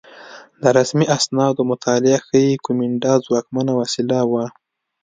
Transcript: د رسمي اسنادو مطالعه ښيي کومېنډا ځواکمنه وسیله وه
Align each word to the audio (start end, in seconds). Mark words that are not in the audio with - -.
د 0.61 0.63
رسمي 0.77 1.05
اسنادو 1.17 1.61
مطالعه 1.71 2.19
ښيي 2.27 2.53
کومېنډا 2.65 3.13
ځواکمنه 3.25 3.71
وسیله 3.81 4.19
وه 4.31 4.45